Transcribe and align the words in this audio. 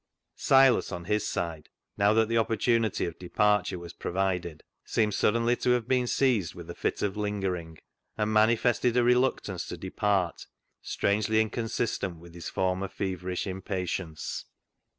Silas, 0.37 0.91
on 0.91 1.05
his 1.05 1.27
side, 1.27 1.69
now 1.95 2.11
that 2.11 2.27
the 2.27 2.35
opportunity 2.39 3.05
of 3.05 3.19
departure 3.19 3.77
was 3.77 3.93
provided, 3.93 4.63
seemed 4.83 5.13
suddenly 5.13 5.55
to 5.55 5.69
I 5.69 5.73
have 5.73 5.87
been 5.87 6.07
seized 6.07 6.55
with 6.55 6.67
a 6.71 6.73
fit 6.73 7.03
of 7.03 7.15
lingering, 7.17 7.77
and 8.17 8.33
manifested 8.33 8.97
a 8.97 9.03
reluctance 9.03 9.67
to 9.67 9.77
depart 9.77 10.47
strangely 10.81 11.39
inconsistent 11.39 12.17
with 12.17 12.33
his 12.33 12.49
former 12.49 12.87
feverish 12.87 13.45
impa 13.45 13.83
tience. 13.83 14.45